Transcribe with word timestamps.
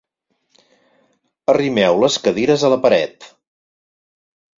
Arrimeu 1.53 1.99
les 2.03 2.17
cadires 2.29 2.65
a 2.65 2.71
la 2.75 2.79
paret. 2.87 3.29